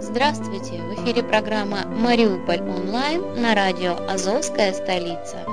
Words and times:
эфире 0.00 1.22
программа 1.22 1.84
«Мариуполь 1.86 2.60
онлайн» 2.60 3.40
на 3.40 3.54
радио 3.54 3.96
«Азовская 4.08 4.72
столица». 4.72 5.44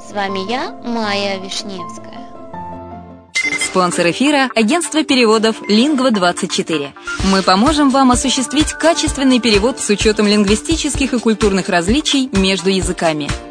С 0.00 0.12
вами 0.12 0.48
я, 0.48 0.70
Майя 0.84 1.38
Вишневская. 1.40 2.16
Спонсор 3.60 4.10
эфира– 4.10 4.48
агентство 4.54 5.02
переводов 5.02 5.60
«Лингва24». 5.68 6.90
Мы 7.32 7.42
поможем 7.42 7.90
вам 7.90 8.12
осуществить 8.12 8.72
качественный 8.72 9.40
перевод 9.40 9.80
с 9.80 9.90
учетом 9.90 10.26
лингвистических 10.26 11.12
и 11.12 11.18
культурных 11.18 11.68
различий 11.68 12.30
между 12.32 12.70
языками. 12.70 13.28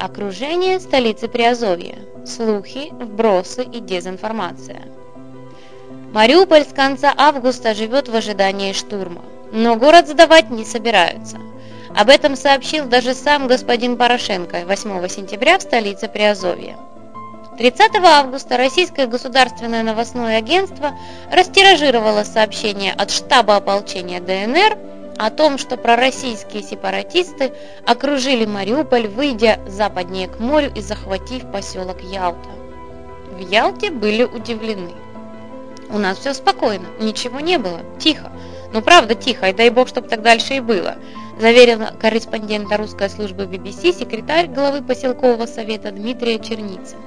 Окружение 0.00 0.78
столицы 0.78 1.26
Приазовья. 1.26 1.96
Слухи, 2.24 2.90
вбросы 2.92 3.64
и 3.64 3.80
дезинформация. 3.80 4.82
Мариуполь 6.12 6.62
с 6.62 6.72
конца 6.72 7.12
августа 7.16 7.74
живет 7.74 8.08
в 8.08 8.14
ожидании 8.14 8.72
штурма. 8.72 9.24
Но 9.50 9.74
город 9.74 10.06
сдавать 10.06 10.50
не 10.50 10.64
собираются. 10.64 11.38
Об 11.96 12.10
этом 12.10 12.36
сообщил 12.36 12.84
даже 12.84 13.12
сам 13.12 13.48
господин 13.48 13.96
Порошенко 13.96 14.66
8 14.66 15.08
сентября 15.08 15.58
в 15.58 15.62
столице 15.62 16.06
Приазовья. 16.06 16.76
30 17.58 17.96
августа 17.96 18.56
Российское 18.56 19.08
государственное 19.08 19.82
новостное 19.82 20.38
агентство 20.38 20.96
растиражировало 21.32 22.22
сообщение 22.22 22.92
от 22.92 23.10
штаба 23.10 23.56
ополчения 23.56 24.20
ДНР 24.20 24.78
о 25.18 25.30
том, 25.30 25.58
что 25.58 25.76
пророссийские 25.76 26.62
сепаратисты 26.62 27.52
окружили 27.84 28.46
Мариуполь, 28.46 29.08
выйдя 29.08 29.58
западнее 29.66 30.28
к 30.28 30.38
морю 30.38 30.72
и 30.74 30.80
захватив 30.80 31.50
поселок 31.50 32.00
Ялта. 32.02 32.48
В 33.32 33.38
Ялте 33.38 33.90
были 33.90 34.22
удивлены. 34.22 34.92
У 35.90 35.98
нас 35.98 36.18
все 36.18 36.34
спокойно, 36.34 36.86
ничего 37.00 37.40
не 37.40 37.58
было, 37.58 37.80
тихо. 37.98 38.30
Ну 38.72 38.82
правда 38.82 39.14
тихо, 39.14 39.48
и 39.48 39.52
дай 39.52 39.70
бог, 39.70 39.88
чтобы 39.88 40.08
так 40.08 40.22
дальше 40.22 40.54
и 40.54 40.60
было, 40.60 40.96
заверила 41.40 41.94
корреспондента 42.00 42.76
русской 42.76 43.08
службы 43.08 43.44
BBC 43.44 43.98
секретарь 43.98 44.46
главы 44.46 44.82
поселкового 44.82 45.46
совета 45.46 45.90
Дмитрия 45.90 46.38
Черницын. 46.38 46.98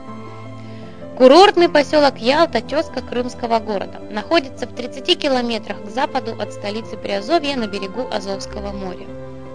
Курортный 1.21 1.69
поселок 1.69 2.17
Ялта, 2.17 2.61
тезка 2.61 3.03
крымского 3.03 3.59
города, 3.59 3.99
находится 4.09 4.65
в 4.65 4.73
30 4.73 5.19
километрах 5.19 5.83
к 5.83 5.87
западу 5.91 6.35
от 6.41 6.51
столицы 6.51 6.97
Приазовья 6.97 7.55
на 7.55 7.67
берегу 7.67 8.07
Азовского 8.11 8.71
моря. 8.71 9.05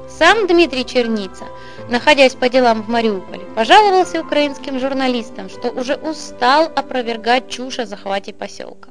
Сам 0.08 0.46
Дмитрий 0.46 0.86
Черница, 0.86 1.46
находясь 1.90 2.36
по 2.36 2.48
делам 2.48 2.84
в 2.84 2.88
Мариуполе, 2.88 3.46
пожаловался 3.56 4.20
украинским 4.20 4.78
журналистам, 4.78 5.48
что 5.48 5.70
уже 5.70 5.96
устал 5.96 6.66
опровергать 6.66 7.50
чушь 7.50 7.80
о 7.80 7.86
захвате 7.86 8.32
поселка. 8.32 8.90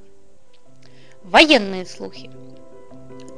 Военные 1.23 1.85
слухи. 1.85 2.29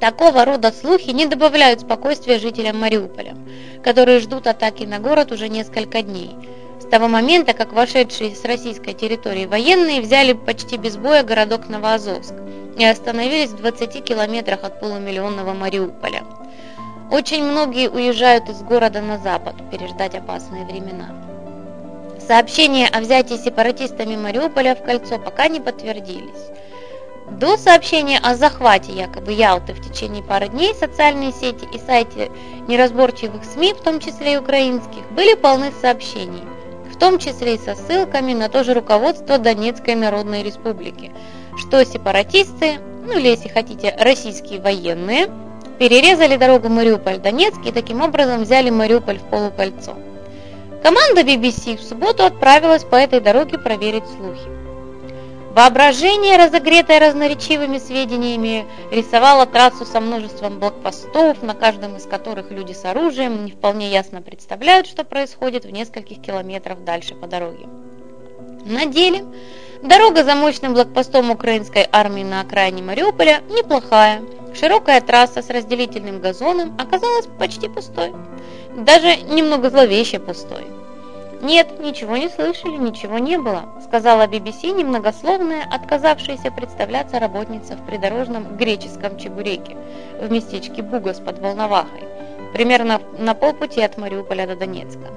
Такого 0.01 0.45
рода 0.45 0.72
слухи 0.72 1.12
не 1.12 1.28
добавляют 1.28 1.81
спокойствия 1.81 2.39
жителям 2.39 2.79
Мариуполя, 2.79 3.38
которые 3.83 4.19
ждут 4.19 4.47
атаки 4.47 4.81
на 4.85 4.97
город 4.97 5.31
уже 5.31 5.47
несколько 5.47 6.01
дней– 6.01 6.35
с 6.79 6.85
того 6.85 7.07
момента, 7.07 7.53
как 7.53 7.73
вошедшие 7.73 8.35
с 8.35 8.45
российской 8.45 8.93
территории 8.93 9.45
военные 9.45 10.01
взяли 10.01 10.33
почти 10.33 10.77
без 10.77 10.95
боя 10.97 11.23
городок 11.23 11.69
Новоазовск 11.69 12.33
и 12.77 12.85
остановились 12.85 13.49
в 13.49 13.57
20 13.57 14.03
километрах 14.03 14.63
от 14.63 14.79
полумиллионного 14.79 15.53
Мариуполя. 15.53 16.23
Очень 17.11 17.43
многие 17.43 17.89
уезжают 17.89 18.49
из 18.49 18.61
города 18.61 19.01
на 19.01 19.17
запад 19.17 19.55
переждать 19.71 20.13
опасные 20.13 20.65
времена. 20.65 21.15
Сообщения 22.25 22.88
о 22.88 22.99
взятии 22.99 23.35
сепаратистами 23.35 24.15
Мариуполя 24.15 24.75
в 24.75 24.83
кольцо 24.83 25.17
пока 25.17 25.47
не 25.47 25.59
подтвердились. 25.59 26.51
До 27.31 27.57
сообщения 27.57 28.19
о 28.21 28.35
захвате 28.35 28.91
якобы 28.91 29.33
Ялты 29.33 29.73
в 29.73 29.81
течение 29.81 30.23
пары 30.23 30.49
дней 30.49 30.75
социальные 30.75 31.31
сети 31.31 31.67
и 31.73 31.79
сайты 31.79 32.29
неразборчивых 32.67 33.44
СМИ, 33.44 33.73
в 33.73 33.81
том 33.81 33.99
числе 33.99 34.33
и 34.33 34.38
украинских, 34.38 35.09
были 35.11 35.33
полны 35.33 35.71
сообщений– 35.81 36.44
в 36.97 37.00
том 37.00 37.19
числе 37.19 37.56
и 37.56 37.59
со 37.59 37.75
ссылками 37.75 38.34
на 38.34 38.50
то 38.50 38.63
же 38.63 38.74
руководство 38.74 39.38
Донецкой 39.38 39.94
Народной 39.94 40.41
Республики, 40.41 41.12
что 41.56 41.85
сепаратисты, 41.85 42.80
ну 43.06 43.19
или 43.19 43.28
если 43.28 43.50
хотите, 43.50 43.96
российские 44.00 44.59
военные, 44.59 45.28
перерезали 45.78 46.38
дорогу 46.38 46.69
Мариуполь-Донецк 46.69 47.59
и 47.68 47.72
таким 47.72 48.02
образом 48.02 48.41
взяли 48.41 48.72
Мариуполь 48.72 49.19
в 49.19 49.30
полукольцо. 49.30 49.94
Команда 50.81 51.22
BBC 51.22 51.78
в 51.78 51.84
субботу 51.84 52.25
отправилась 52.25 52.84
по 52.84 52.96
этой 52.96 53.19
дороге 53.19 53.59
проверить 53.59 54.06
слухи. 54.18 54.56
Воображение, 55.52 56.38
разогретое 56.38 57.00
разноречивыми 57.00 57.80
сведениями, 57.80 58.68
рисовало 58.91 59.46
трассу 59.46 59.85
со 59.85 60.00
множеством 60.00 60.59
блокпостов, 60.59 61.41
на 61.41 61.56
каждом 61.56 61.96
из 61.97 62.03
которых 62.06 62.52
люди 62.52 62.74
с 62.74 62.85
оружием 62.85 63.46
не 63.46 63.52
вполне 63.52 63.90
ясно 63.90 64.22
представляют, 64.22 64.86
что 64.86 65.03
происходит 65.03 65.66
в 65.66 65.72
нескольких 65.72 66.22
километрах 66.22 66.84
дальше 66.84 67.16
по 67.16 67.25
дороге. 67.25 67.66
На 68.66 68.86
деле, 68.86 69.25
дорога 69.81 70.24
за 70.24 70.36
мощным 70.36 70.74
блокпостом 70.74 71.31
украинской 71.31 71.88
армии 71.91 72.24
на 72.24 72.41
окраине 72.41 72.84
Мариуполя 72.84 73.41
неплохая. 73.50 74.22
Широкая 74.53 75.02
трасса 75.02 75.41
с 75.41 75.50
разделительным 75.50 76.19
газоном 76.19 76.75
оказалась 76.80 77.28
почти 77.40 77.68
пустой, 77.68 78.13
даже 78.75 79.16
немного 79.18 79.69
зловеще 79.69 80.19
пустой. 80.19 80.66
«Нет, 81.42 81.80
ничего 81.80 82.18
не 82.18 82.30
слышали, 82.30 82.78
ничего 82.78 83.20
не 83.20 83.38
было», 83.38 83.66
сказала 83.84 84.25
BBC 84.25 84.72
немногословная, 84.72 85.64
отказавшаяся 85.70 86.50
представляться 86.52 87.20
работница 87.20 87.75
в 87.75 87.86
придорожном 87.86 88.58
греческом 88.58 89.18
чебуреке 89.18 89.78
в 90.20 90.31
местечке 90.31 90.81
Бугас 90.81 91.20
под 91.20 91.40
Волновахой, 91.40 92.03
примерно 92.53 93.02
на 93.20 93.36
полпути 93.36 93.81
от 93.81 93.98
Мариуполя 93.98 94.48
до 94.48 94.56
Донецка. 94.56 95.12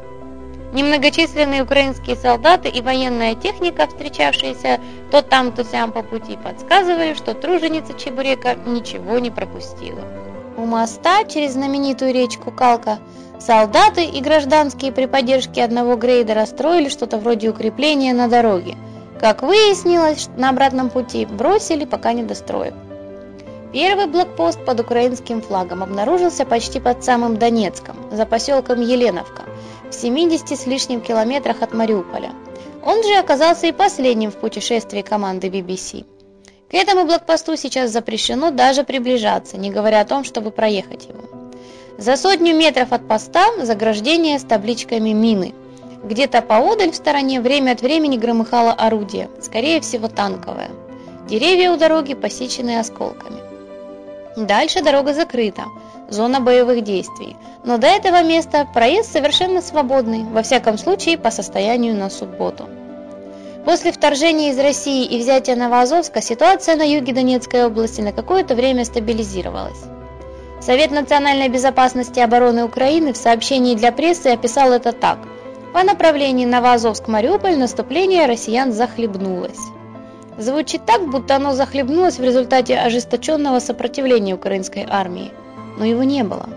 Немногочисленные 0.74 1.62
украинские 1.62 2.16
солдаты 2.16 2.68
и 2.68 2.82
военная 2.82 3.34
техника, 3.34 3.86
встречавшиеся 3.86 4.78
то 5.10 5.22
там, 5.22 5.52
то 5.52 5.64
сям 5.64 5.90
по 5.90 6.02
пути, 6.02 6.36
подсказывали, 6.36 7.14
что 7.14 7.34
труженица 7.34 7.94
Чебурека 7.94 8.54
ничего 8.66 9.18
не 9.18 9.30
пропустила. 9.30 10.04
У 10.60 10.66
моста 10.66 11.24
через 11.24 11.52
знаменитую 11.52 12.12
речку 12.12 12.50
Калка 12.50 12.98
Солдаты 13.38 14.04
и 14.04 14.20
гражданские 14.20 14.92
при 14.92 15.06
поддержке 15.06 15.64
одного 15.64 15.96
грейдера 15.96 16.44
строили 16.44 16.90
что-то 16.90 17.16
вроде 17.16 17.48
укрепления 17.48 18.12
на 18.12 18.28
дороге. 18.28 18.76
Как 19.18 19.42
выяснилось, 19.42 20.28
на 20.36 20.50
обратном 20.50 20.90
пути 20.90 21.24
бросили, 21.24 21.86
пока 21.86 22.12
не 22.12 22.24
достроив. 22.24 22.74
Первый 23.72 24.06
блокпост 24.06 24.62
под 24.66 24.80
украинским 24.80 25.40
флагом 25.40 25.82
обнаружился 25.82 26.44
почти 26.44 26.78
под 26.78 27.02
самым 27.02 27.38
Донецком, 27.38 27.96
за 28.12 28.26
поселком 28.26 28.82
Еленовка, 28.82 29.44
в 29.88 29.94
70 29.94 30.50
с 30.50 30.66
лишним 30.66 31.00
километрах 31.00 31.62
от 31.62 31.72
Мариуполя. 31.72 32.32
Он 32.84 33.02
же 33.02 33.14
оказался 33.14 33.68
и 33.68 33.72
последним 33.72 34.30
в 34.30 34.36
путешествии 34.36 35.00
команды 35.00 35.48
BBC. 35.48 36.04
К 36.70 36.74
этому 36.74 37.04
блокпосту 37.04 37.56
сейчас 37.56 37.90
запрещено 37.90 38.52
даже 38.52 38.84
приближаться, 38.84 39.56
не 39.58 39.70
говоря 39.70 40.00
о 40.00 40.04
том, 40.04 40.22
чтобы 40.22 40.52
проехать 40.52 41.08
его. 41.08 41.18
За 41.98 42.16
сотню 42.16 42.54
метров 42.54 42.92
от 42.92 43.08
поста 43.08 43.44
заграждение 43.62 44.38
с 44.38 44.44
табличками 44.44 45.10
«Мины». 45.10 45.52
Где-то 46.04 46.42
поодаль 46.42 46.92
в 46.92 46.96
стороне 46.96 47.40
время 47.40 47.72
от 47.72 47.82
времени 47.82 48.16
громыхало 48.16 48.72
орудие, 48.72 49.28
скорее 49.40 49.80
всего 49.80 50.06
танковое. 50.06 50.70
Деревья 51.28 51.72
у 51.72 51.76
дороги 51.76 52.14
посечены 52.14 52.78
осколками. 52.78 53.40
Дальше 54.36 54.80
дорога 54.82 55.12
закрыта, 55.12 55.64
зона 56.08 56.40
боевых 56.40 56.84
действий, 56.84 57.36
но 57.64 57.78
до 57.78 57.88
этого 57.88 58.22
места 58.22 58.66
проезд 58.72 59.12
совершенно 59.12 59.60
свободный, 59.60 60.22
во 60.22 60.42
всяком 60.42 60.78
случае 60.78 61.18
по 61.18 61.32
состоянию 61.32 61.94
на 61.96 62.08
субботу. 62.08 62.68
После 63.64 63.92
вторжения 63.92 64.50
из 64.50 64.58
России 64.58 65.04
и 65.04 65.18
взятия 65.18 65.54
Новоазовска 65.54 66.22
ситуация 66.22 66.76
на 66.76 66.82
юге 66.82 67.12
Донецкой 67.12 67.66
области 67.66 68.00
на 68.00 68.12
какое-то 68.12 68.54
время 68.54 68.84
стабилизировалась. 68.84 69.84
Совет 70.60 70.90
национальной 70.90 71.48
безопасности 71.48 72.18
и 72.18 72.22
обороны 72.22 72.64
Украины 72.64 73.12
в 73.12 73.16
сообщении 73.16 73.74
для 73.74 73.92
прессы 73.92 74.28
описал 74.28 74.72
это 74.72 74.92
так. 74.92 75.18
По 75.72 75.82
направлению 75.82 76.48
Новоазовск-Мариуполь 76.48 77.56
наступление 77.56 78.26
россиян 78.26 78.72
захлебнулось. 78.72 79.60
Звучит 80.38 80.84
так, 80.86 81.08
будто 81.08 81.36
оно 81.36 81.52
захлебнулось 81.52 82.18
в 82.18 82.24
результате 82.24 82.78
ожесточенного 82.78 83.58
сопротивления 83.58 84.34
украинской 84.34 84.86
армии. 84.88 85.32
но 85.78 85.84
его 85.84 86.02
не 86.02 86.24
было. 86.24 86.48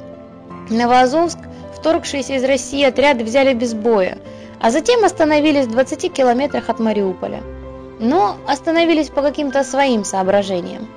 Новоазовск, 0.69 1.37
вторгшиеся 1.73 2.33
из 2.35 2.43
России 2.43 2.83
отряды 2.83 3.23
взяли 3.23 3.53
без 3.53 3.73
боя, 3.73 4.17
а 4.63 4.71
затем 4.71 5.03
остановились 5.03 5.65
в 5.65 5.71
20 5.71 6.13
километрах 6.13 6.69
от 6.69 6.79
Мариуполя. 6.79 7.43
Но 7.99 8.37
остановились 8.47 9.09
по 9.09 9.21
каким-то 9.21 9.61
своим 9.65 10.05
соображениям. 10.05 10.87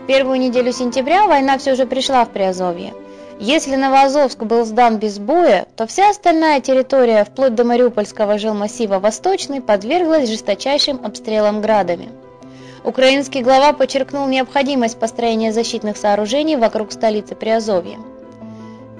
В 0.00 0.06
первую 0.06 0.38
неделю 0.38 0.70
сентября 0.72 1.26
война 1.26 1.56
все 1.56 1.74
же 1.74 1.86
пришла 1.86 2.26
в 2.26 2.28
Приазовье. 2.28 2.92
Если 3.40 3.74
Новоазовск 3.74 4.42
был 4.42 4.66
сдан 4.66 4.98
без 4.98 5.18
боя, 5.18 5.66
то 5.76 5.86
вся 5.86 6.10
остальная 6.10 6.60
территория, 6.60 7.24
вплоть 7.24 7.54
до 7.54 7.64
Мариупольского 7.64 8.36
жилмассива 8.36 8.98
Восточный, 8.98 9.62
подверглась 9.62 10.28
жесточайшим 10.28 11.00
обстрелам 11.02 11.62
градами. 11.62 12.10
Украинский 12.84 13.40
глава 13.40 13.72
подчеркнул 13.72 14.26
необходимость 14.26 14.98
построения 14.98 15.54
защитных 15.54 15.96
сооружений 15.96 16.56
вокруг 16.56 16.92
столицы 16.92 17.34
Приазовья. 17.34 17.98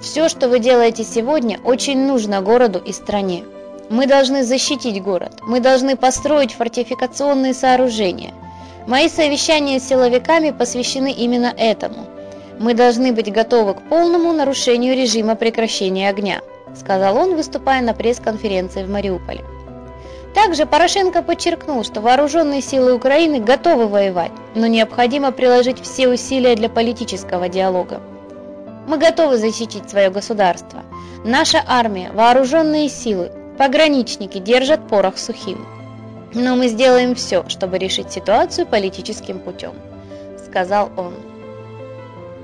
Все, 0.01 0.27
что 0.27 0.49
вы 0.49 0.57
делаете 0.57 1.03
сегодня, 1.03 1.59
очень 1.63 2.07
нужно 2.07 2.41
городу 2.41 2.81
и 2.83 2.93
стране. 2.93 3.43
Мы 3.89 4.05
должны 4.05 4.43
защитить 4.43 5.01
город, 5.01 5.39
мы 5.41 5.59
должны 5.59 5.97
построить 5.97 6.53
фортификационные 6.53 7.55
сооружения. 7.55 8.33
Мои 8.85 9.09
совещания 9.09 9.79
с 9.79 9.87
силовиками 9.87 10.51
посвящены 10.51 11.11
именно 11.11 11.51
этому. 11.57 12.05
Мы 12.59 12.75
должны 12.75 13.13
быть 13.13 13.31
готовы 13.31 13.73
к 13.73 13.81
полному 13.89 14.31
нарушению 14.31 14.95
режима 14.95 15.35
прекращения 15.35 16.07
огня, 16.07 16.41
сказал 16.75 17.17
он, 17.17 17.35
выступая 17.35 17.81
на 17.81 17.95
пресс-конференции 17.95 18.83
в 18.83 18.89
Мариуполе. 18.91 19.43
Также 20.35 20.67
Порошенко 20.67 21.23
подчеркнул, 21.23 21.83
что 21.83 22.01
вооруженные 22.01 22.61
силы 22.61 22.93
Украины 22.93 23.39
готовы 23.39 23.87
воевать, 23.87 24.31
но 24.53 24.67
необходимо 24.67 25.31
приложить 25.31 25.81
все 25.81 26.07
усилия 26.07 26.55
для 26.55 26.69
политического 26.69 27.49
диалога. 27.49 28.01
Мы 28.87 28.99
готовы 28.99 29.37
защитить 29.37 29.89
свое 29.89 30.11
государство. 30.11 30.83
Наша 31.23 31.63
армия, 31.67 32.11
вооруженные 32.13 32.87
силы, 32.87 33.31
пограничники 33.59 34.39
держат 34.39 34.87
порох 34.87 35.17
сухим. 35.17 35.67
Но 36.33 36.55
мы 36.55 36.69
сделаем 36.69 37.13
все, 37.13 37.43
чтобы 37.49 37.77
решить 37.77 38.09
ситуацию 38.09 38.65
политическим 38.65 39.39
путем, 39.39 39.73
сказал 40.47 40.89
он. 40.95 41.13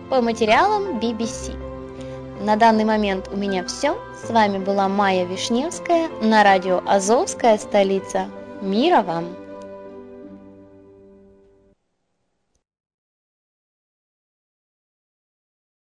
По 0.09 0.21
материалам 0.21 0.99
BBC. 0.99 1.53
На 2.41 2.57
данный 2.57 2.83
момент 2.83 3.29
у 3.31 3.37
меня 3.37 3.63
все. 3.63 3.97
С 4.21 4.29
вами 4.29 4.57
была 4.57 4.89
Майя 4.89 5.25
Вишневская 5.25 6.09
на 6.21 6.43
радио 6.43 6.83
«Азовская 6.85 7.57
столица». 7.57 8.25
Мира 8.61 9.01
вам! 9.01 9.44